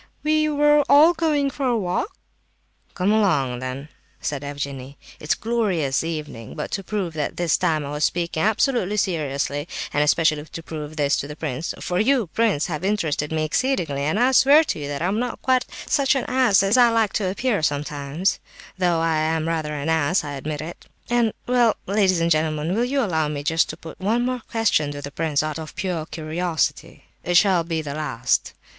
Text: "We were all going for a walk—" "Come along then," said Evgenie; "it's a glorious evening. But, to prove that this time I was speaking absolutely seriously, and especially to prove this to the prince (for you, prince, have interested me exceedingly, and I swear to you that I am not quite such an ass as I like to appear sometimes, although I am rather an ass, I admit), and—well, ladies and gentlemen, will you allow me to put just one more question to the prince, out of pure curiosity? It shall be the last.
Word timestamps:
"We 0.23 0.49
were 0.49 0.83
all 0.89 1.13
going 1.13 1.51
for 1.51 1.67
a 1.67 1.77
walk—" 1.77 2.11
"Come 2.95 3.11
along 3.11 3.59
then," 3.59 3.89
said 4.19 4.43
Evgenie; 4.43 4.97
"it's 5.19 5.35
a 5.35 5.37
glorious 5.37 6.03
evening. 6.03 6.55
But, 6.55 6.71
to 6.71 6.83
prove 6.83 7.13
that 7.13 7.37
this 7.37 7.55
time 7.55 7.85
I 7.85 7.91
was 7.91 8.03
speaking 8.05 8.41
absolutely 8.41 8.97
seriously, 8.97 9.67
and 9.93 10.01
especially 10.03 10.43
to 10.43 10.63
prove 10.63 10.95
this 10.95 11.17
to 11.17 11.27
the 11.27 11.35
prince 11.35 11.75
(for 11.81 11.99
you, 11.99 12.25
prince, 12.33 12.65
have 12.65 12.83
interested 12.83 13.31
me 13.31 13.43
exceedingly, 13.45 14.01
and 14.01 14.19
I 14.19 14.31
swear 14.31 14.63
to 14.63 14.79
you 14.79 14.87
that 14.87 15.03
I 15.03 15.07
am 15.07 15.19
not 15.19 15.39
quite 15.43 15.67
such 15.85 16.15
an 16.15 16.25
ass 16.27 16.63
as 16.63 16.77
I 16.77 16.89
like 16.89 17.13
to 17.13 17.29
appear 17.29 17.61
sometimes, 17.61 18.39
although 18.79 19.01
I 19.01 19.17
am 19.17 19.47
rather 19.47 19.75
an 19.75 19.87
ass, 19.89 20.23
I 20.23 20.31
admit), 20.33 20.83
and—well, 21.11 21.75
ladies 21.85 22.19
and 22.21 22.31
gentlemen, 22.31 22.73
will 22.73 22.85
you 22.85 23.03
allow 23.03 23.27
me 23.27 23.43
to 23.43 23.77
put 23.77 23.99
just 23.99 24.03
one 24.03 24.25
more 24.25 24.41
question 24.49 24.91
to 24.93 25.01
the 25.03 25.11
prince, 25.11 25.43
out 25.43 25.59
of 25.59 25.75
pure 25.75 26.07
curiosity? 26.07 27.03
It 27.23 27.37
shall 27.37 27.63
be 27.63 27.83
the 27.83 27.93
last. 27.93 28.53